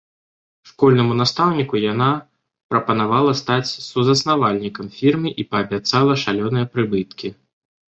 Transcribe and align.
Школьнаму 0.69 1.17
настаўніку 1.19 1.75
яна 1.93 2.07
прапанавала 2.71 3.31
стаць 3.43 3.73
сузаснавальнікам 3.91 4.91
фірмы 4.99 5.29
і 5.43 5.49
паабяцала 5.55 6.19
шалёныя 6.25 6.65
прыбыткі. 6.75 7.27